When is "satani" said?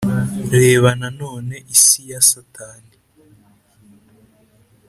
2.29-2.95